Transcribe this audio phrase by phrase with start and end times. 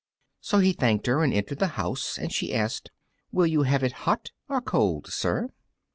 [0.39, 2.89] So he thanked her and entered the house, and she asked,
[3.31, 5.49] "Will you have it hot or cold, sir?"